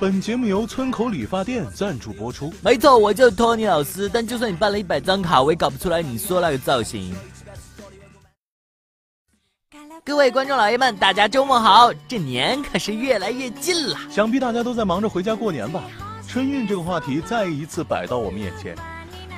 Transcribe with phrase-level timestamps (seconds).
[0.00, 2.50] 本节目由村口理发店赞助播出。
[2.64, 7.14] 没错，我叫托尼老师，但就算你办了一百张卡，我也搞不出来你说那个造型。
[10.02, 11.92] 各位观众老爷们，大家周末好！
[12.08, 15.84] 这年可是越来越近了，想必大家都在忙着回家过年吧？
[16.26, 18.74] 春运这个话题再一次摆到我们眼前。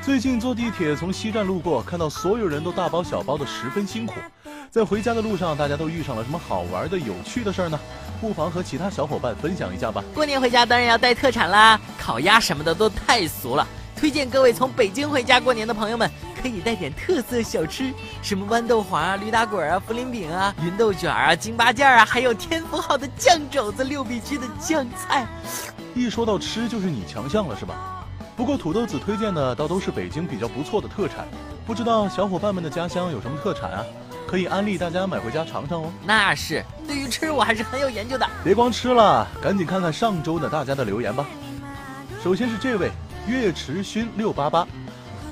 [0.00, 4.14] 最近坐地铁从西站路过，看到所有人都大包小包的，十分辛苦。
[4.70, 7.80] 在回家的路上，大家都遇上了什么好玩的、有趣的事儿呢？
[8.22, 10.00] 不妨和其他小伙伴分享一下吧。
[10.14, 13.66] 过年回家当然要带特产啦，烤鸭什么的都太俗了。
[13.96, 16.08] 推荐各位从北京回家过年的朋友们，
[16.40, 25.26] 可以带点特色小吃，什么豌豆黄啊、驴打滚啊、茯苓饼啊、芸豆卷啊、京八件啊，还有天福号的酱肘子、六必居的酱菜。
[25.92, 28.06] 一说到吃，就是你强项了，是吧？
[28.36, 31.26] 不过土豆子推荐的倒都是北京比较不错的特产，
[31.66, 33.84] 不知道小伙伴们的家乡有什么特产啊？
[34.26, 35.92] 可以安利大家买回家尝尝哦。
[36.04, 38.28] 那是，对于吃我还是很有研究的。
[38.42, 41.26] 别光吃了，赶紧看看上周的大家的留言吧。
[42.22, 42.90] 首先是这位
[43.26, 44.66] 岳池勋六八八，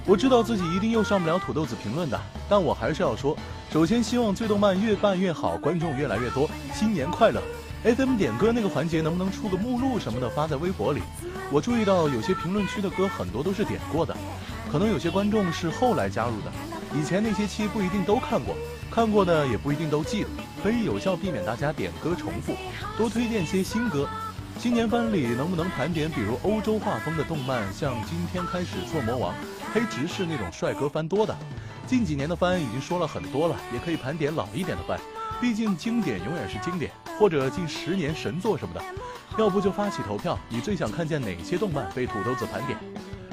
[0.05, 3.37] 我知道自己一定又上不了土豆子评论的，但我还是要说，
[3.73, 7.41] 首先希望最动漫越办越好，观众越来越多，新年快乐。
[7.83, 11.01] FM 点歌那个环节能不能出个目录什么的发在微博里？
[11.51, 14.15] 我注意到有些评论区的歌很多都是点过的，
[14.71, 16.53] 可能有些观众是后来加入的，
[16.95, 18.55] 以前那些期不一定都看过。
[18.91, 20.29] 看过的也不一定都记得，
[20.63, 22.57] 可以有效避免大家点歌重复，
[22.99, 24.09] 多推荐些新歌。
[24.59, 29.33] 新年番里能不能盘点，比如欧洲画风的动漫，像今天开始做魔王、
[29.73, 31.35] 黑执事那种帅哥番多的？
[31.87, 35.01] 近几年的番已经说了很多了，也可以盘点老一点的番，
[35.41, 38.83] 毕竟经典永远是经典，或者近十年神作什么的。
[39.39, 42.77] 要不就发起投票，你最想看见哪些动漫被土豆子盘点？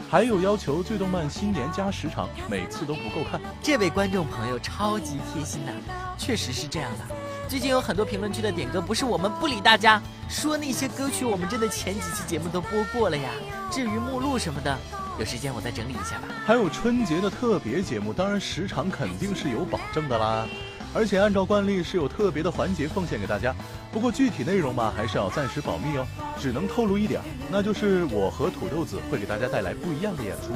[0.09, 3.42] 还有要求最动漫新年加时长，每次都不够看。
[3.61, 5.71] 这位观众朋友超级贴心呐，
[6.17, 7.15] 确实是这样的。
[7.49, 13.30] 最近有很多评论区的点歌，不是我们不理大家，说那些歌曲我们真的前几期节目都播过了呀。
[13.70, 14.77] 至于目录什么的，
[15.20, 16.30] 有时间我再整理一下吧。
[16.45, 20.48] 还有春节的特别节目，当然时长肯定是有保证的啦。
[20.93, 23.53] 而且按照惯例是有特别的环节奉献给大家，
[23.92, 26.08] 不过具体内容嘛还是要暂时保密哦，
[26.39, 27.21] 只能透露一点，
[27.52, 30.53] 那就是我和土豆子会给大家带来不一样的演出。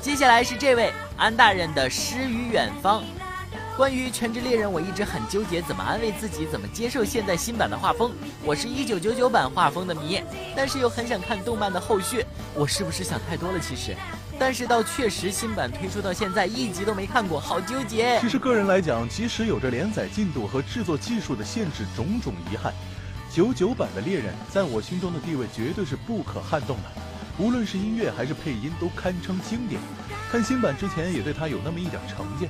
[0.00, 3.02] 接下来是这位安大人的诗与远方，
[3.74, 8.12] 关于全职猎人，我一直很纠结怎么安慰自己，怎么接受现在新版的画风。
[8.44, 10.20] 我是一九九九版画风的迷，
[10.54, 12.22] 但是又很想看动漫的后续，
[12.54, 13.58] 我是不是想太多了？
[13.58, 13.96] 其实。
[14.38, 18.18] 但是到确实新版推出到现在一集都没看过，好纠结。
[18.20, 22.72] 其实个人来讲，即使有着连载进度和制作技术的限制，种种遗憾，
[23.30, 26.84] 九九版的猎人在我心中的地位绝对是不可撼动的，
[27.38, 29.80] 无论是音乐还是配音都堪称经典。
[30.30, 32.48] 看新版之前也对他有那么一点成见，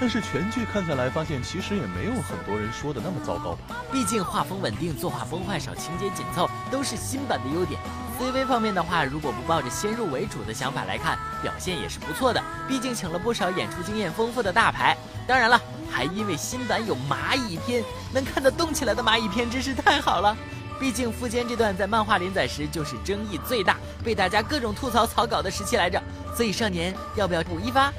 [0.00, 3.76] 但是全剧看下来发现其实也没有很多人说的那么糟糕吧。
[3.90, 7.80] 毕竟画风稳定，作画崩坏少，情节紧凑，都是新版的优点。
[8.20, 12.40] CV 方面的话，如果不抱着先入为主的想法来看，表现也是不错的。
[12.68, 14.96] 毕竟请了不少演出经验丰富的大牌。
[15.26, 15.60] 当然了，
[15.90, 20.36] 还因为新版有蚂蚁篇，能看得动起来的蚂蚁篇真是太好了。
[20.78, 26.00] 毕竟富坚这段在漫画连载时就是争议最大，被大家各种吐槽草稿的时期来着。
[26.34, 27.92] 所以少年要不要补一发？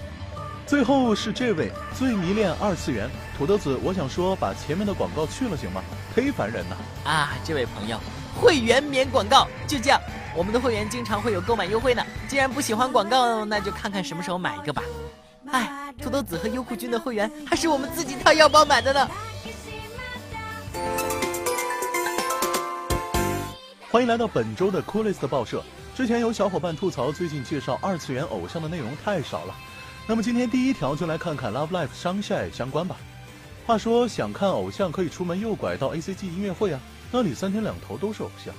[0.68, 3.08] 最后是这位最迷恋二次元
[3.38, 5.82] 土豆子，我想说把前面的广告去了行吗？
[6.16, 7.34] 忒烦人了啊！
[7.44, 8.00] 这位朋友。
[8.42, 10.02] 会员免广告，就这样。
[10.36, 12.04] 我们的会员经常会有购买优惠呢。
[12.28, 14.84] 既然不喜欢广告，那就看看什么时候买一个吧。
[15.52, 19.08] 哎，土豆子和优酷君的会员还是我们自己掏腰包买的呢。
[23.90, 25.64] 欢迎来到本周的 Coolest 报社。
[25.96, 29.56] 之前有小伙伴吐槽，最近介绍二次元偶像的内容太少了。
[30.06, 32.98] 那么今天第一条就来看看 Love Life Sunshine 相关吧。
[33.66, 36.82] 话说想看偶像，可以出门右拐到 ACG 音乐会啊。
[37.14, 38.54] 那里三天两头都是偶像。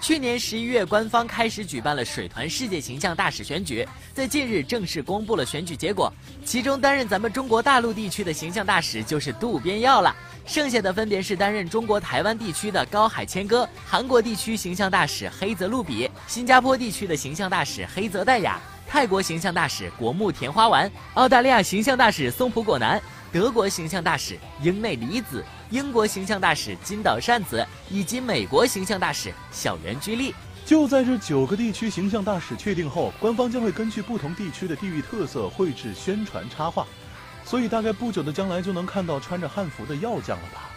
[0.00, 6.12] 去年十一月，官方开始举办了水团世界形象大使选举，在近日正式公布了选举结果。
[6.44, 10.14] 其中担任咱们中国大陆地区的形象大使就是渡边耀了，
[10.44, 23.00] 剩下的分别是担任中国台湾地区的高海千歌、韩国地区形象大使黑泽露比、新加坡地区的形象大使黑泽黛雅、泰国形象大使国木田花丸、澳大利亚形象大使松浦果男。
[23.32, 30.34] 德国形象大使英内里子、英国形象大使金岛善子以及美国形象大使小圆居利。
[30.64, 36.86] 就在这九个地区形象大使确定后，官方将会根据不同地区的地域特色绘制宣传插画，
[37.44, 40.70] 所以大概不久的将来就能看到穿着汉服的药匠了吧？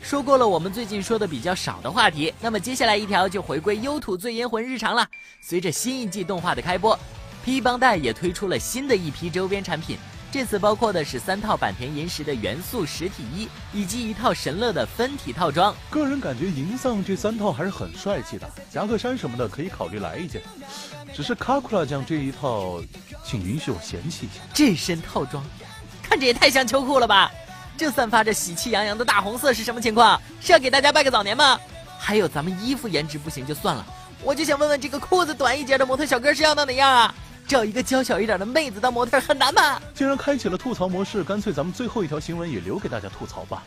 [0.00, 5.06] 说过了我们最近说的比较少的话题，那么接下来一条就回归优土醉烟魂日常了。
[5.40, 6.98] 随着新一季动画的开播
[7.44, 9.98] ，P 帮带也推出了新的一批周边产品。
[10.34, 15.72] 这次包括的是三套坂田银时的元素实体衣，以及一套神乐的分体套装。
[15.88, 20.42] 个人感觉银丧这三套还是很帅气的，夹克衫什么的可以考虑来一件。
[21.14, 22.80] 只是卡库拉酱这一套，
[23.24, 24.42] 请允许我嫌弃一下。
[24.52, 25.40] 这身套装，
[26.02, 27.30] 看着也太像秋裤了吧？
[27.76, 30.20] 这散发着喜气洋洋的大红色是什么情况？
[30.40, 31.56] 是要给大家拜个早年吗？
[31.96, 33.86] 还有咱们衣服颜值不行就算了，
[34.24, 37.14] 我就想问问这个裤子短一截的模特小哥是要到哪样啊？
[37.46, 39.80] 找一个娇小一点的妹子当模特很难吧？
[39.94, 43.62] 既然开启了吐槽模式，干脆咱们最后一条新闻也留给大家吐槽吧。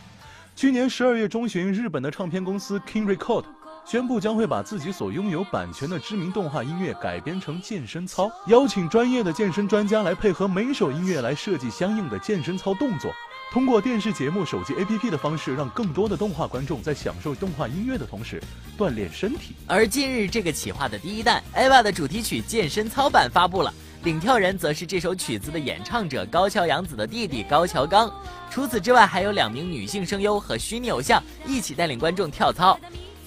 [0.56, 3.46] 去年十二月中旬，日本的唱片公司 King Record
[3.86, 13.12] 宣布将会把自己所拥有版权的知名动画音乐改编成健身操，邀请专业的健身专家来配合每首音乐来设计相应的健身操动作。
[13.50, 18.44] 通过电视节目、手机 APP 的方式，让更多的动画观众在享受动画音乐的同时
[18.78, 19.56] 锻炼身体。
[19.66, 23.74] 而近日，这个企划的第一弹《EVA》的主题曲健身操版发布了，
[24.04, 28.12] 领跳人则是这首曲子的演唱者高桥洋子的弟弟高桥刚。
[28.52, 32.78] 除此之外，还有两名女性声优和虚拟偶像一起带领观众跳操。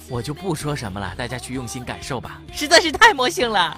[0.08, 3.76] 我就不说什么了，大家去用心感受吧，实在是太魔性了。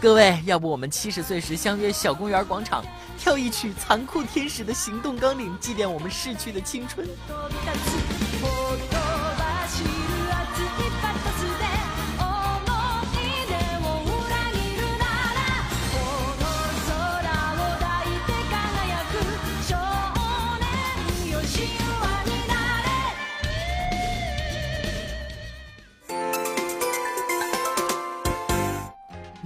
[0.00, 2.84] 各位，要不我们七十岁时相约小公园广场，
[3.18, 7.04] 跳一曲《残酷天使的行动纲领》，祭奠我们逝去的青春。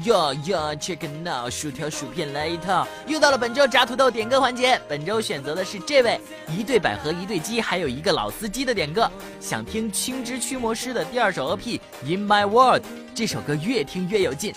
[0.04, 2.87] 哟哟，check now，薯条薯片来一套。
[3.06, 9.10] 又到了本周炸土豆点歌环节，本周选择的是这位一对百合一对鸡，还有一个老司机的点歌。
[9.40, 12.82] 想听青之驱魔师的第二首 OP《In My World》，
[13.14, 14.54] 这首歌越听越有劲。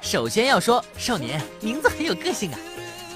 [0.00, 2.58] 首先要说，少年名字很有个性啊。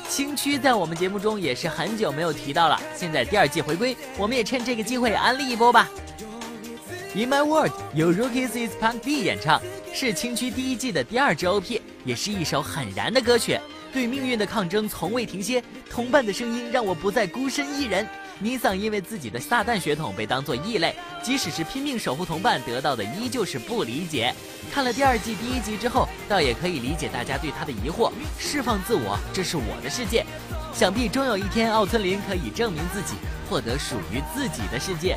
[0.08, 5.88] 青区在我们节目中也是很久没有提到了，现在第二季回归，我们也趁这个机会安利一波吧。
[7.18, 9.60] 《In My World》由 Rookies Is Punk D 演唱。
[9.92, 13.58] 是青区第一季的第二支 OP，也是一首很燃的歌曲。
[13.92, 18.06] 对命运的抗争从未停歇，同伴的声音让我不再孤身一人。
[18.38, 24.32] 尼桑因为自己的撒旦血统被当作异类，即使是拼命守护同伴，得到的依旧是不理解。
[24.70, 28.12] 看了第二季第一集之后，倒也可以理解大家对他的疑惑。
[28.38, 30.24] 释放自我，这是我的世界。
[30.72, 33.14] 想必终有一天，奥村林可以证明自己，
[33.48, 35.16] 获得属于自己的世界。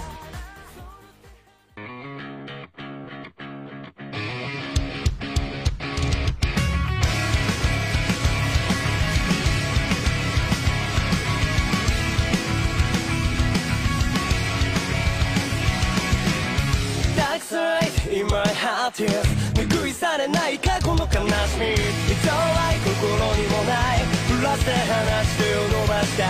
[18.93, 21.75] 拭いされない過去の悲しみい
[22.21, 22.91] つは心
[23.37, 26.25] にもないブラスで話手を伸ばした。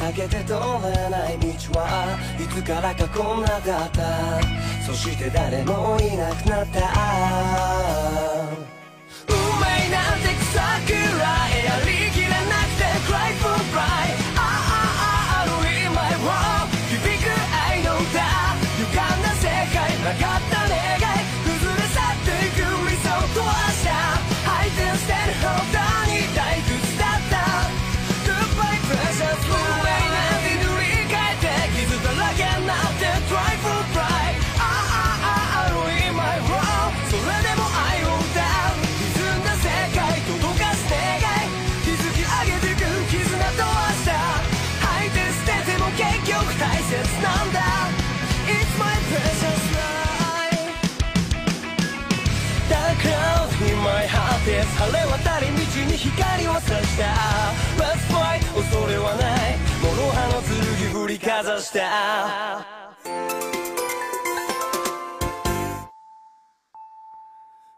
[0.00, 1.46] 避けて通れない道
[1.78, 4.40] はいつからかこんなだった。
[4.84, 6.80] そして誰もいなくなった。
[9.28, 12.34] 運命なんて草くらいやりきれな
[12.66, 14.19] くて Cry for pride
[55.99, 57.03] 光を差した
[57.77, 62.65] Let's fight 恐れはない諸刃の剣振りかざした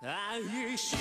[0.02, 0.96] 愛し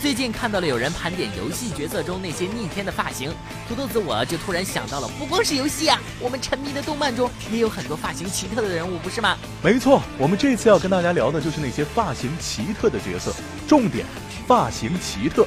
[0.00, 3.32] 最近看到了有人盘点游戏角色中那些逆天的发型，
[3.68, 9.36] 土豆子我就突然想到了，不光是游戏啊，我们沉迷的动漫中也有很多发型奇特的人物，不是吗？
[9.62, 13.32] 没错，我们这次要跟大家聊的就是那些发型奇特的角色，
[13.68, 14.04] 重点，
[14.46, 15.46] 发型奇特。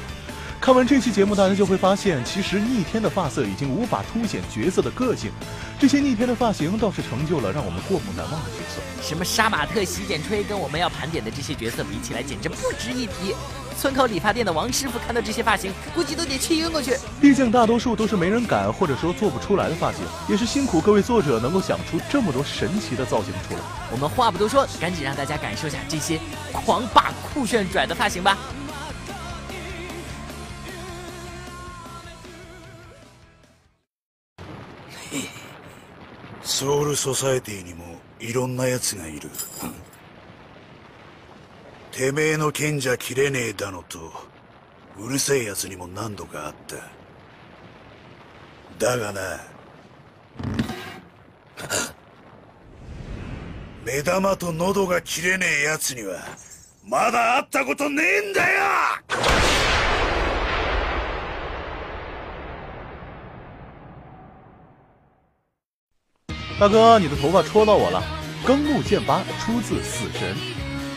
[0.61, 5.31] 看完这期节目，大家就会发现，其实逆天的发色已经无法凸显角色的个性，
[5.79, 8.79] 这些逆天的发型倒是成就了让我们过目难忘的角色。
[9.01, 13.35] 什么杀马特、洗剪吹，跟我们要盘点的这些角色比起来，简直不值一提。
[13.75, 16.95] 村口理发店的王师傅看到这些发型，估计都得气晕过去。
[17.19, 23.59] 毕竟大多数都是没人敢或者说做不出来的发型，也是辛苦各位作者能够想出这么多神奇的造型出来。
[23.91, 26.19] 我们话不多说，赶紧让大家感受下这些
[26.51, 28.37] 狂霸、酷炫、拽的发型吧。
[36.61, 37.83] ソウルソサエティにも
[38.19, 39.31] いろんな奴がいる。
[41.91, 44.13] てめえの剣じゃ切れねえだのと、
[44.99, 46.75] うるせえ奴にも何度かあった。
[48.77, 49.39] だがな、
[53.83, 56.19] 目玉と喉が切れねえ奴には、
[56.85, 58.59] まだ会ったことねえんだよ
[66.61, 68.03] 大哥，你的头发戳到我了。
[68.45, 70.37] 庚木剑八出自死神。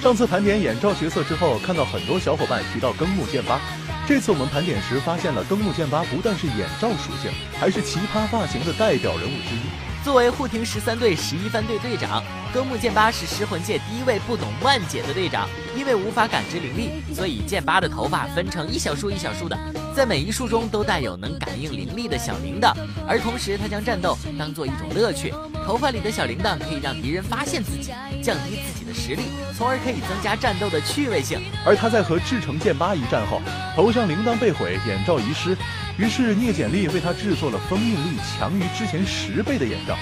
[0.02, 3.58] 上次盘点眼罩角色之后，看到很多小伙伴提到庚木剑八。
[4.06, 10.04] 这次我们盘点时发现了庚木剑八不但是眼罩属性，还是奇葩发型的代表人物之一。
[10.04, 12.22] 作为护庭十三队十一番队队长，
[12.54, 15.48] 庚木剑八是尸魂界第一位不懂万解的队长。
[15.76, 19.58] 因为无法感知灵力，所以剑八的头发分成一小束一小束的，
[19.94, 22.72] 在每一束中都带有能感应灵力的小铃铛。
[23.06, 25.32] 而同时，他将战斗当做一种乐趣，
[25.66, 29.22] 头发里的小铃铛可以让敌人发现自己，降低自己的实力，
[29.56, 31.40] 从而可以增加战斗的趣味性。
[31.66, 33.40] 而他在和至诚剑八一战后，
[33.74, 35.56] 头上铃铛被毁，眼罩遗失。
[35.96, 39.96] 于是聂简历为他制作了封印力强于之前十倍的眼罩，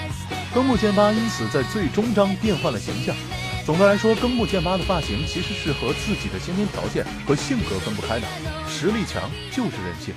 [0.53, 3.15] 庚木剑八因此在最终章变换了形象。
[3.64, 8.26] 总的来说，庚木剑八的发型其实是和自己的先天条件和性格分不开的，
[8.66, 10.14] 实力强就是任性。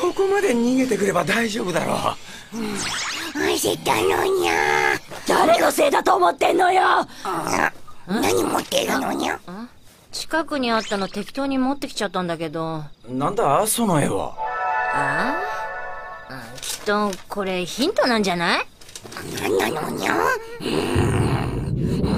[0.00, 2.56] ここまで逃げてくれば大丈夫だろう。
[3.34, 4.54] 焦ったのにゃ。
[5.26, 7.06] 誰のせいだと思ってんのよ。
[8.06, 9.38] 何持ってるのにゃ。
[10.12, 12.84] 近くにあったの適当に持ってきちゃったんだけど。
[13.08, 14.34] なんだその絵は。
[14.94, 15.34] あ
[16.30, 18.66] あきっと、これヒントなんじゃない
[19.41, 20.13] 何なのにゃ？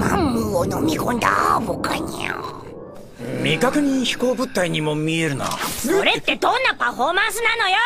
[0.00, 2.36] マンムを飲み込んだアボかにゃ。
[3.38, 5.46] 未確認飛行物体にも見えるな。
[5.46, 7.76] それってどんなパフォーマンスなのよ、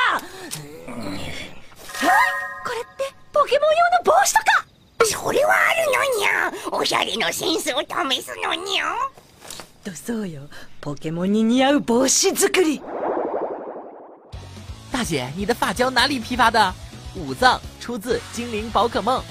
[0.88, 1.18] うん、これっ
[2.96, 4.66] てポケモン用の帽子とか。
[5.02, 6.78] それはあるのにゃ。
[6.78, 8.94] おしゃれのセンスを試すのにゃ。
[9.82, 10.42] とそうよ。
[10.80, 12.82] ポケモンに似合う帽子作り。
[14.92, 16.74] 大姐你的发胶哪里批发的？
[17.14, 19.22] 五藏出自《精灵宝可梦》，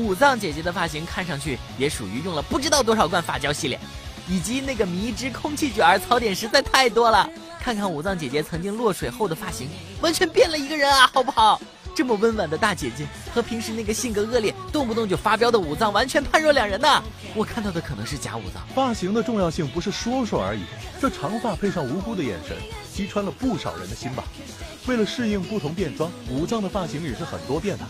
[0.00, 3.78] 五藏姐姐的发型看上去也属于用了不知道多少罐发胶系列，
[4.28, 7.28] 以及那个迷之空气卷儿槽点实在太多了。
[7.60, 9.68] 看看五藏姐姐曾经落水后的发型，
[10.00, 11.60] 完全变了一个人啊， 好不好？
[11.96, 17.00] 这么温婉的大姐姐和平时那个性格恶劣、动不动就发飙的五藏完全判若两人呐！
[17.36, 18.66] 我看到的可能是假五藏。
[18.74, 20.64] 发型的重要性不是说说而已，
[21.00, 22.56] 这长发配上无辜的眼神，
[22.94, 24.22] 击穿了不少人的心吧。
[24.86, 27.84] 为了适应不同变装，武藏的发型也是很多变的。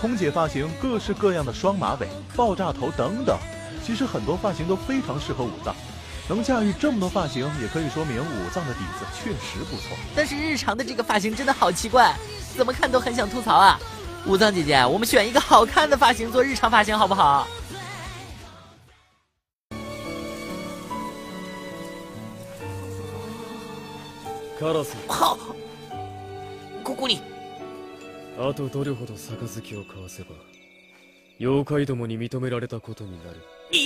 [0.00, 3.36] 空姐发型，各式各样的双马尾、爆炸头等等，
[3.84, 5.74] 其实很多发型都非常适合武藏。
[6.28, 9.96] 能驾驭这么多发型，也可以说明武藏的底子确实不错。
[10.14, 12.14] 但是日常的这个发型真的好奇怪，
[12.56, 13.78] 怎么看都很想吐槽啊！
[14.26, 17.46] 武藏姐姐，我们选一个好看的发型做日常发型好不好？
[25.06, 25.36] 好。
[26.82, 27.20] ここに。
[28.38, 30.30] あとどれほど杯を交わせば
[31.38, 33.42] 妖怪どもに認められたことになる。
[33.72, 33.80] ええ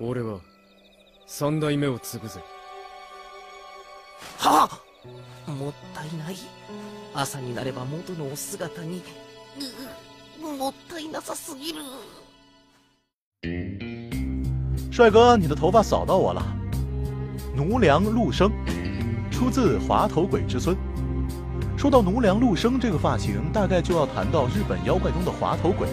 [0.00, 0.38] ー、俺は
[1.26, 2.38] 三代目を継ぐぜ。
[4.38, 4.68] は
[5.46, 6.36] あもったいない。
[7.12, 9.02] 朝になれば元のお姿に。
[10.40, 11.80] もったいなさすぎる
[14.96, 16.42] 帅哥，你的头发扫到我了。
[17.54, 18.50] 奴良陆生，
[19.30, 20.74] 出自滑头鬼之孙。
[21.76, 25.86] 说到奴良陆生这个发型，大概就要谈到日本妖怪中的滑头鬼。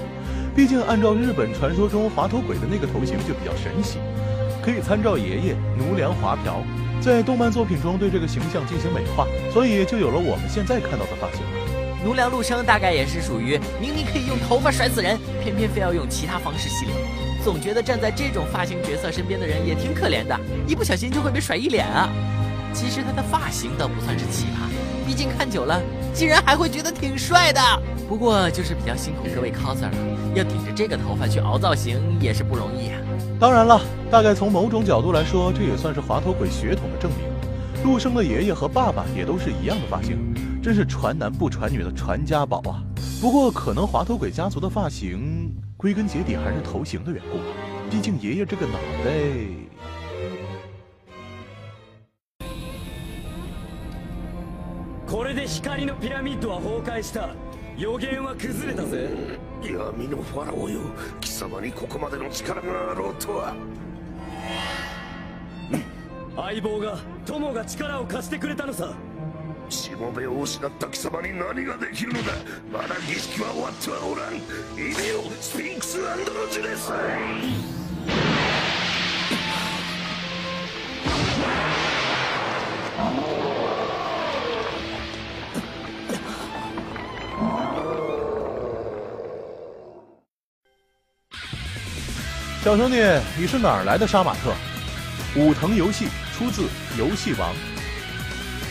[0.56, 4.00] 毕竟按照日本传说中滑头鬼的那个头型就比较神奇，
[4.64, 6.64] 可以参照爷爷奴良滑瓢，
[7.02, 11.42] 在动漫作品中对这个形象进行美化，所以就有了我们现在看到的发型。
[12.06, 16.96] 奴良陆生大概也是属于明明可以用头发甩死人，偏偏非要用其他方式系列。
[17.44, 22.10] 总觉得站在这种发型角色身边的人也挺可怜的，一不小心就会被甩一脸啊！
[22.74, 25.82] 其实他的发型倒不算是奇葩，毕竟看久了，
[26.14, 27.60] 竟然还会觉得挺帅的。
[28.08, 29.98] 不过就是比较辛苦各位 coser 了，
[30.34, 33.00] 要顶着这个头发去熬造型也是不容易啊。
[33.40, 37.28] 当然了，大概从某种角度来说，这也算是滑头鬼血统的证明。
[37.84, 40.18] 陆生的爷爷和爸爸也都是一样的发型，
[40.64, 42.82] 真是传男不传女的传家宝啊！
[43.20, 45.43] 不过可能滑头鬼家族的发型。
[45.84, 47.38] 归根结底还是头型的缘故，
[47.92, 49.68] 毕竟爷爷这个脑袋。
[55.06, 57.36] これで光のピラミッドは崩壊した。
[57.78, 59.10] 予言は崩れたぜ。
[59.62, 60.80] 闇のファラオよ、
[61.20, 63.54] 貴様にここまでの力があろうとは。
[66.38, 68.94] 相棒が友が力を貸してくれたのさ。
[69.69, 72.33] しもべを失った貴様に何ができるのだ
[72.73, 76.93] まだ儀式は終わってはおらん意味よスフィンクスアンドロジュレス
[92.65, 92.97] 小兄弟，
[93.39, 94.53] 你是哪儿来的杀马特？
[95.35, 96.63] 武藤游戏出自《
[96.99, 97.55] 游戏王》。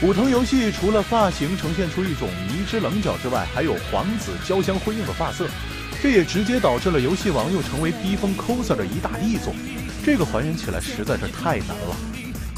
[0.03, 5.47] 武藤游戏除了发型呈现出一种迷之棱角之外，还有皇子交相辉映的发色，
[6.03, 9.55] 这也直接导致了游戏王又成为逼疯 coser 的一大力作。
[10.05, 11.97] 这个还原起来实在是太难了。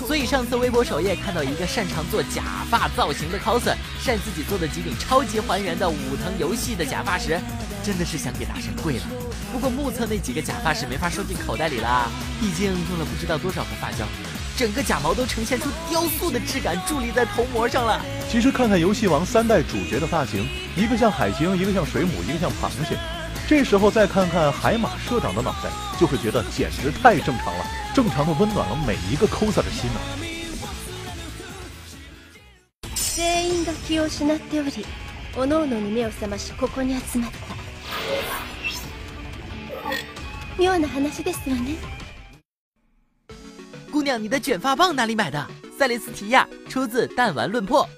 [0.06, 7.38] 所以上次微博首页看到一个擅长做假发造型的 coser 晒自己做的几顶超级还原的武藤游戏的假发时，
[7.84, 9.02] 真的是想给大神跪了。
[9.52, 12.08] 不过目测那几个假发是没法收进口袋里啦，
[12.40, 14.06] 毕竟用了不知道多少盒发胶，
[14.57, 18.01] 整个假毛都呈现出雕塑的质感，伫立在头膜上了。
[18.29, 22.97] 其实看看游戏王三代主角的发型，一个像海星，一个像水母，一个像螃蟹。
[23.47, 29.99] 这时候再看看海马社长的脑袋，就会觉得简直太正常了，正常的温暖了每一个 coser 的心呢。
[32.95, 34.85] 全員が気を失っており、
[35.35, 37.55] 各々に目を覚ましここに集まった。
[40.57, 41.75] 妙な話ですわね。
[43.94, 45.46] 姑娘，你的卷发棒哪里买的？
[45.78, 47.88] 塞雷斯提亚，出自《弹丸论破》。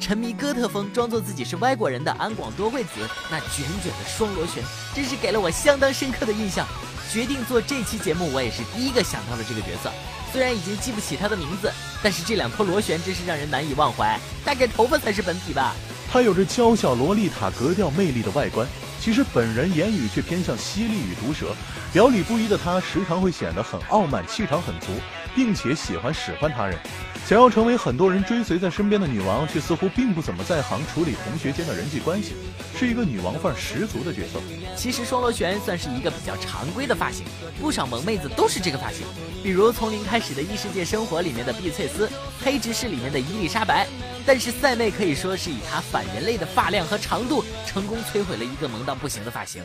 [0.00, 2.90] 沉迷哥特风、装作自己是外国人的安广多惠子，
[3.30, 6.66] 那卷卷的双螺旋，真是给了我相当深刻的印象。
[7.08, 9.92] 决定做这期节目，我也是第一个想到了这个角色。
[10.32, 11.70] 虽然已经记不起他的名字，
[12.02, 14.18] 但是这两坨螺旋真是让人难以忘怀。
[14.44, 15.72] 大概头发才是本体吧。
[16.10, 18.66] 他有着娇小洛丽塔格调魅力的外观，
[19.04, 21.54] 其实本人言语却偏向犀利与毒舌。
[21.92, 24.92] 表里不一的他，时常会显得很傲慢，气场很足，
[25.34, 26.78] 并且喜欢使唤他人。
[27.26, 32.34] 想要成为很多人追随在身边的女王，却似乎并不怎么在行处理同学间的人际关系，
[32.78, 34.38] 是一个女王范儿十足的角色。
[34.76, 37.24] 其实双螺旋算是一个比较常规的发型，
[37.58, 39.06] 不少萌妹子都是这个发型。
[39.42, 42.10] 比如从零开始的异世界生活里面的碧翠丝，
[42.44, 43.86] 黑执事里面的伊丽莎白。
[44.26, 49.62] 但是赛妹可以说是以她反人类的发量和长度，成功摧毁了一个萌到不行的发型。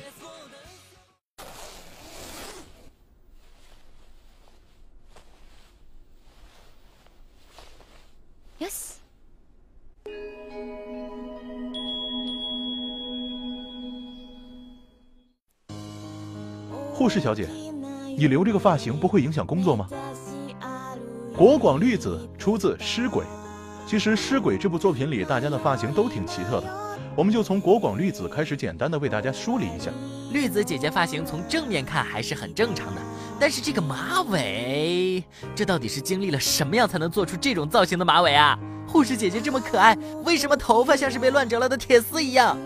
[17.00, 17.48] 护士小姐，
[18.18, 19.88] 你留这个发型不会影响工作吗？
[21.34, 23.24] 国广绿子出自《尸鬼》，
[23.88, 29.90] 其实《尸鬼》这部作品里大家的发型都挺奇特的，我们就从国广绿子开始简单的为大家梳理一下。
[30.34, 33.02] 绿子姐姐发型从正面看还是很正常的，
[33.40, 35.24] 但是这个马尾，
[35.56, 38.60] 这到底是经历了什么样才能做出这种造型的马尾啊？
[38.86, 42.58] 护士姐姐这么可爱，为什么头发像是被乱折了的铁丝一样？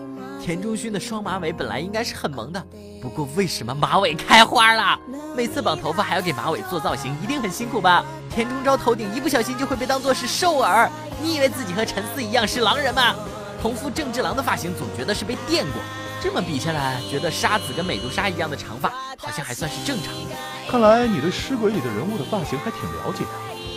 [0.44, 2.62] 田中勋的双马尾本来应该是很萌的，
[3.00, 5.00] 不过为什么马尾开花了？
[5.34, 8.04] 每次绑头发还要给马尾做造型，一定很辛苦吧？
[8.28, 10.90] 田中昭头顶一不小心就会被当做是兽耳，
[11.22, 13.14] 你以为自己和陈思一样是狼人吗？
[13.62, 15.80] 同父正治郎的发型总觉得是被电过，
[16.22, 20.36] 这么比下来，觉得沙子跟美杜莎一样的长发好像还算是正常的。
[20.70, 23.30] 看来你对尸鬼里的人物的发型还挺了解的，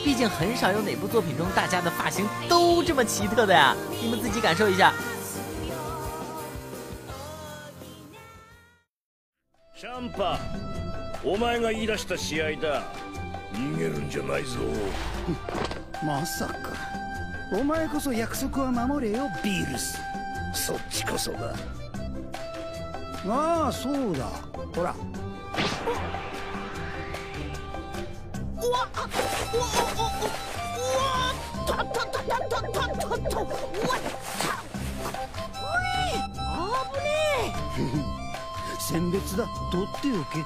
[0.04, 4.92] 毕竟很少有哪部作品中大家的发型都这么奇特的呀，你们自己感受一下。
[9.80, 10.40] シャンパ
[11.24, 12.82] お前が言い出した試合だ。
[13.54, 14.58] 逃げるんじゃないぞ。
[16.04, 16.56] まさか。
[17.54, 20.00] お前こそ約束は守れよビールス。
[20.52, 21.54] そっちこそだ。
[23.28, 24.26] ああそうだ。
[24.74, 24.82] ほら。
[24.82, 25.04] うわっ
[28.64, 29.10] うわっ
[29.54, 29.76] うわ
[31.64, 34.02] っとっとっとっとっとっとっとうわっ
[36.98, 37.14] ね
[38.14, 38.17] え
[38.87, 40.45] 選別だ取っておけ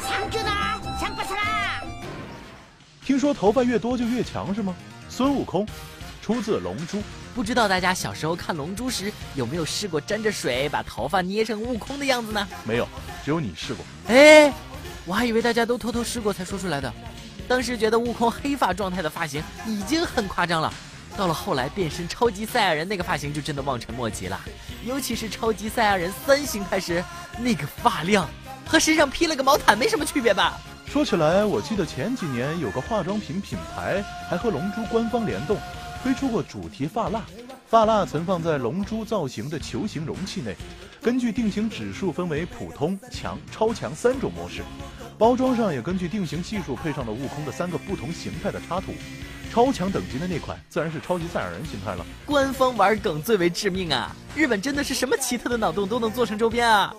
[0.00, 1.40] サンキューだシャンパサラ
[3.04, 4.74] 听说头发越多就越强是吗？
[5.08, 5.66] 孙悟空，
[6.22, 6.98] 出自《龙珠》。
[7.34, 12.46] 不知道大家小时候看《龙珠》时有没有试过沾着水把头发捏成悟空的样子呢？
[12.64, 12.88] 没有，
[13.24, 13.84] 只有你试过。
[14.08, 14.52] 哎，
[15.06, 16.92] 我还以为大家都偷偷试过才说出来的。
[17.48, 20.72] 当时觉得悟空黑发状态的发型已经很夸张了。
[21.16, 24.40] 到了后来变身超级赛亚人那个发型就真的望尘莫及了，
[24.85, 27.03] 尤其是超级赛亚人三形态时，
[27.39, 28.29] 那个发量
[28.67, 30.59] 和身上披了个毛毯没什么区别吧？
[30.85, 35.57] 说起来，我记得前几年有个化妆品品牌还和龙珠官方联动，
[36.03, 37.25] 推出过主题发蜡，
[37.67, 40.55] 发蜡存放在龙珠造型的球形容器内，
[41.01, 44.61] 根据定型指数分为普通、强、超强三种模式，
[45.17, 48.93] 包装上也根据定型技术配上了悟空的三个不同形态的插图。
[49.54, 52.04] 超强等级的那款自然是超级赛亚人形态了。
[52.24, 54.14] 官方玩梗最为致命啊！
[54.36, 56.94] 日本真的是什么奇特的脑洞都能做成周边啊！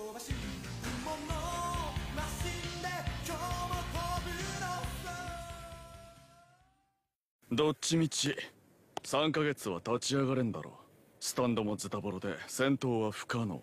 [7.54, 8.34] どっちみち
[9.02, 10.72] 3ヶ月は立ち上がれんだろう
[11.20, 13.62] スタンドもズタボロで戦闘は不可能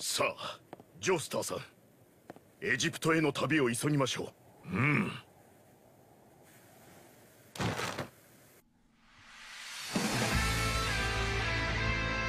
[0.00, 0.58] さあ
[1.00, 1.58] ジョスターさん
[2.60, 4.32] エジプトへの旅を急ぎましょ
[4.66, 5.12] ううん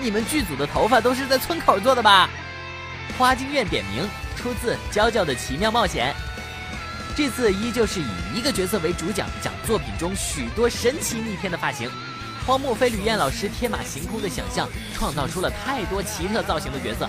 [0.00, 2.28] 你们剧组的头发都是在村口做的吧？
[3.18, 6.14] 花京院点名，出自《娇娇的奇妙冒险》。
[7.14, 11.90] 这次依旧是以一个角色为主讲，讲作品中许多神奇逆天的发型。
[12.46, 17.06] 荒木飞吕彦老师天马行空的想象，创造出了太多奇特造型的角色。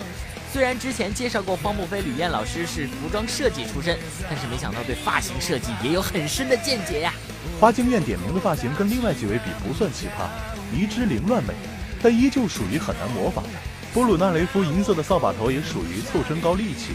[0.51, 3.97] 虽然之前介绍过荒木飞吕彦老师是服装设计出身，
[4.29, 7.13] 但是没想到对发型设计也有很深的见解呀。
[7.57, 10.27] 花京院点名的发型跟另外几位比不算奇葩，
[10.75, 11.53] 迷之凌乱美，
[12.01, 13.51] 但依旧属于很难模仿的。
[13.93, 16.93] 波鲁纳雷夫银色的扫把头也属于凑身高力气。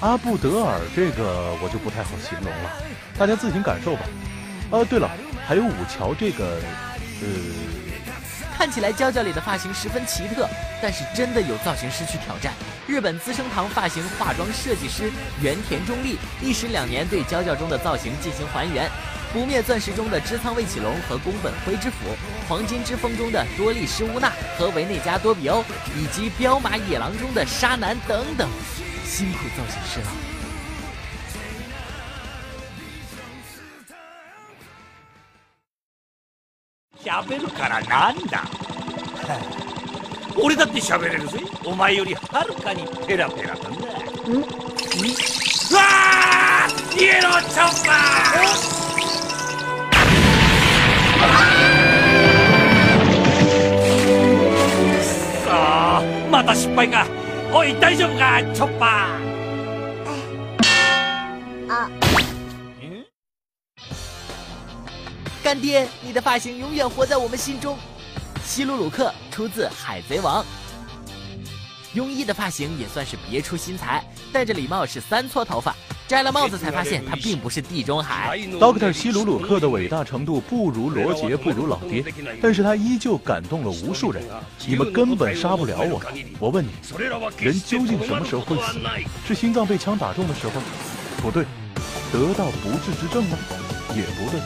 [0.00, 2.70] 阿布德尔这个我就不太好形容了，
[3.16, 4.00] 大家自行感受吧。
[4.70, 5.08] 啊，对了，
[5.46, 6.58] 还有五桥这个，
[7.20, 7.28] 呃，
[8.56, 10.48] 看起来娇娇里的发型十分奇特，
[10.80, 12.52] 但是真的有造型师去挑战。
[12.88, 18.90] 日本资生堂发型化妆设计师原田中立历时两年对娇娇中的造型进行还原。
[19.32, 21.96] 不灭钻石中的织仓卫启龙和宫本辉之辅，
[22.46, 25.64] 黄金之风中的多利施乌娜和维内加多比欧，
[25.96, 28.46] 以及彪马野狼中的沙男等等，
[29.06, 30.06] 辛苦造型师了。
[37.04, 38.44] 喋るからなんだ。
[40.40, 41.40] 俺だって喋れるぜ。
[41.64, 43.70] お前よりはるかにペラペラなんだ。
[44.28, 44.42] うん？
[44.42, 44.44] う
[45.74, 46.68] わあ！
[46.96, 48.71] イエローチッパ！
[56.41, 57.05] また失敗か
[57.53, 61.89] おい大丈夫かチョッパーあ
[65.43, 67.77] 干爹，你的发型永远活在我们心中。
[68.43, 70.43] 希鲁鲁克出自《海贼王》，
[71.97, 74.03] 庸一的发型也算是别出心裁，
[74.33, 75.73] 戴着礼帽是三撮头发，
[76.08, 78.38] 摘了帽子才发现他并不是地中海。
[78.38, 82.04] Doctor 希鲁鲁克的伟大程度不如罗杰，不如老爹，
[82.42, 84.22] 但是他依旧感动了无数人。
[84.66, 86.00] 你们根本杀不了我。
[86.38, 86.70] 我问你，
[87.38, 88.78] 人究竟什么时候会死？
[89.26, 90.60] 是心脏被枪打中的时候？
[91.22, 91.44] 不对，
[92.12, 93.38] 得到不治之症吗？
[93.94, 94.40] 也不对。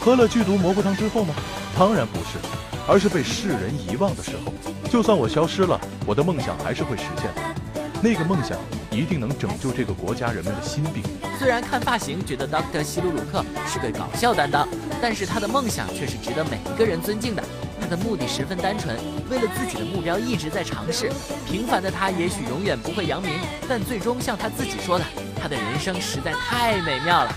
[0.00, 1.34] 喝了剧毒蘑菇汤之后吗？
[1.78, 2.38] 当然不是，
[2.86, 4.52] 而是被世人遗忘的时候。
[4.90, 7.54] 就算我消失了，我的梦想还是会实现的。
[8.00, 8.56] 那个梦想
[8.92, 11.02] 一定能拯救这个国家人们的心病。
[11.36, 14.68] 虽然看发型觉得 Doctor 希鲁鲁克是个搞笑担当，
[15.02, 17.42] 但是他的梦想却是值得每一个人尊敬的。
[17.80, 18.96] 他的目的十分单纯，
[19.28, 21.10] 为了自己的目标一直在尝试。
[21.46, 23.32] 平凡的他也许永远不会扬名，
[23.68, 25.04] 但最终像他自己说的，
[25.40, 27.34] 他的人生实在太美妙了。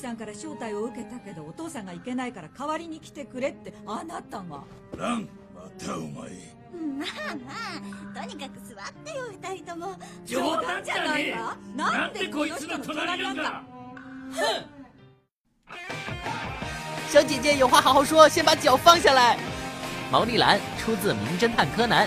[0.00, 4.64] さんから招待を受けたけどお父さんが行けないから代わりに来てくれってあなたが
[4.96, 13.62] ランまたお前まあまあとにかく座ってよ二人とも冗談じゃないわなんでこの人の隣なんだ
[17.08, 19.38] 小姐姐有话好好说，先把脚放下来。
[20.10, 22.06] 毛利兰出自《名侦探柯南》，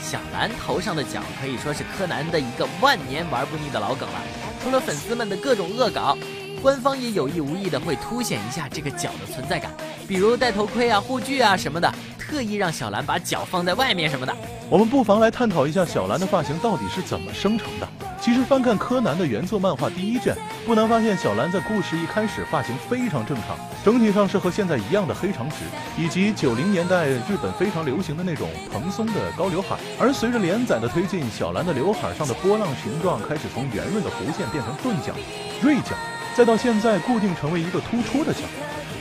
[0.00, 4.20] 小兰头上的角可以说是柯南的一个万年玩不腻的老梗了。
[4.62, 6.16] 除了粉丝们的各种恶搞，
[6.61, 9.71] 官方也有意无意的会凸显一下这个角的存在感，
[10.07, 14.35] 比如戴头盔啊、护具啊什么的，特意让小兰把脚放在外面什么的。
[14.69, 17.87] 我们不妨来探讨一下小兰的发型到底是怎么生成的。
[18.21, 25.55] 其实翻看柯南的原作漫画第一卷，不难发现小兰在故事一开始发型非常正常，整体上是和现在一样的黑长直，
[25.97, 29.75] 以及九零年代日本非常流行的那种蓬松的高刘海。
[29.99, 35.11] 而随着连载的推进，小兰的刘海上的波浪形状开始从圆润的弧线变成钝角、
[35.59, 35.95] 锐角，
[36.35, 38.39] 再到现在固定成为一个突出的角。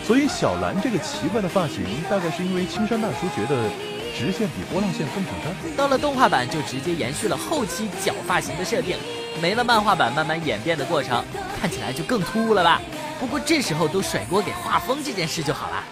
[0.05, 3.71] 所以小兰这个奇怪的发型，大概是因为青山大叔觉得。
[4.13, 5.77] 直线比波浪线更挑战。
[5.77, 8.99] 到了动画版就直接延续了后期角发型的设定，
[9.41, 11.25] 没了漫画版慢慢演变的过程，
[11.59, 12.83] 看起来就更突兀了吧？
[13.19, 15.83] 不过这时候都甩锅给画风这件事就好了。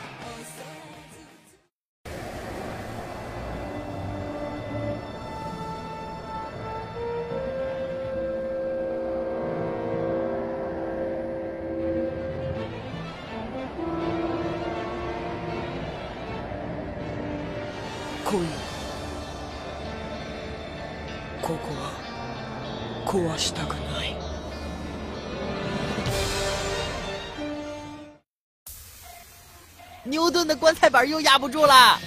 [31.04, 31.98] 又压不住了。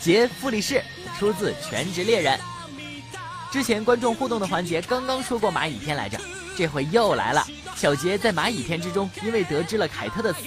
[0.00, 0.82] 杰弗里士
[1.18, 2.38] 出自《全职猎人》。
[3.50, 6.20] 之前观众互动的环节刚刚说过蚂蚁篇来着，
[6.56, 7.46] 这回又来了。
[7.76, 10.40] 小杰在蚂蚁篇之中，因为得知了凯特的死，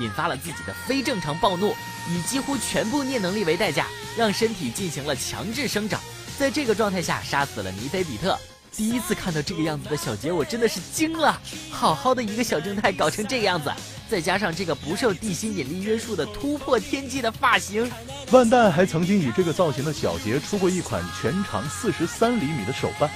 [0.00, 1.74] 引发了自己的非正常暴怒，
[2.08, 6.00] 以几乎全部念能力为代价，让身体进行了强制生长，
[6.38, 8.38] 在这个状态下杀死了尼菲比特。
[8.74, 11.40] 第一次看到这个样子的小杰，我真的是惊了！
[11.70, 13.70] 好好的一个小正太搞成这个样子，
[14.12, 17.90] 再加上这个不受地心引力约束的突破天际的发型，
[18.30, 23.10] 万代还曾经以这个造型的小杰出过一款全长四十三厘米的手办，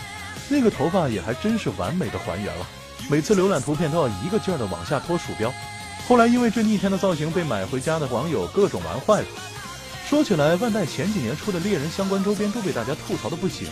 [0.48, 2.66] 那个头发也还真是完美的还原了。
[3.10, 5.52] 每次浏览图片都要一个劲儿的往下拖鼠标。
[6.08, 9.26] 后来因为这逆天的造型被买回家的网友各种玩坏了。
[10.08, 13.68] 说起来，万代前几年出的猎人相关周边都被大家吐槽的不行。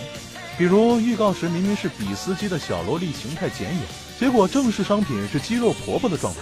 [0.59, 3.81] 比如预告时明明是比斯基的小萝莉形态剪影，
[4.21, 6.41] 结果正式商品是肌肉婆婆的状态，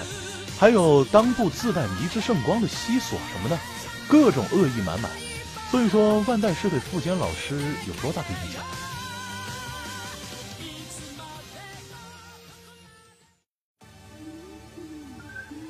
[0.63, 3.59] 还有裆部自带迷之圣光的西索什么的，
[4.07, 5.11] 各种恶意满满。
[5.73, 8.63] 所以说，万代是对富坚老师有多大的影响？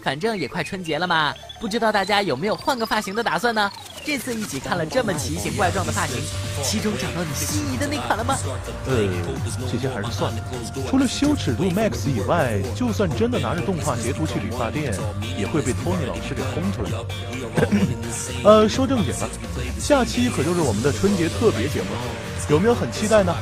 [0.02, 3.72] 反正也快春节了嘛，不知道大家有没有换个发型的打算呢？
[4.04, 6.16] 这次一起看了这么奇形怪状的发型，
[6.62, 8.36] 其中找到你心仪的那款了吗？
[8.86, 9.08] 呃，
[9.70, 10.38] 这些还是算了。
[10.88, 14.92] 除了羞耻度 max 以外，就算真的拿着动画截图去理发店，
[15.38, 16.90] 也会被托尼老师给轰出来。
[18.42, 19.28] 呃，说正经的，
[19.78, 22.00] 下期可就是我们的春节特别节目了，
[22.50, 23.32] 有没有很期待呢？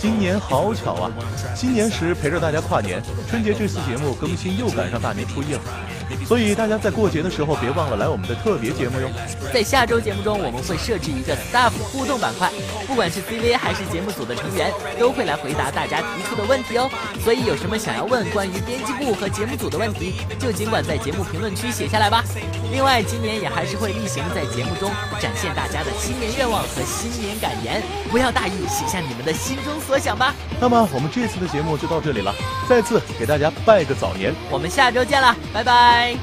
[0.00, 1.12] 今年好巧啊，
[1.54, 5.60] 新年时陪着大家跨年，春节这次节目更新又赶上大年初一了。
[6.26, 9.08] 所以大家在过节的时候别忘了来我们的特别节目哟。
[9.52, 12.50] 在下周节目中，我们会设置一个 staff 互动板块，
[12.86, 16.90] 不管是 CV 还是节目组的成员，都会来回答大家提出的问题哦。
[17.22, 22.24] 所以有什么想要问关于编辑部和节目组的问题，就尽管在节目评论区写下来吧。
[22.72, 24.90] 另外，今年也还是会例行在节目中
[25.20, 30.34] 展现大家的新年愿望和新年感言，不要大意，写下你们的心中所想吧。
[30.60, 32.34] 那么我们这次的节目就到这里了
[32.68, 34.34] 再次给大家拜个早年。
[34.50, 36.16] 我们下周见了拜拜。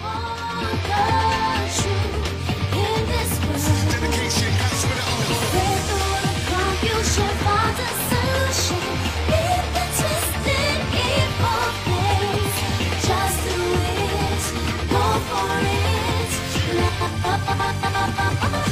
[17.23, 18.62] Ba ba ba